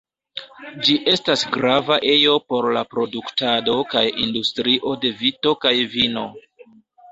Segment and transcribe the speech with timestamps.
[0.85, 6.27] Ĝi estas grava ejo por la produktado kaj industrio de vito kaj vino.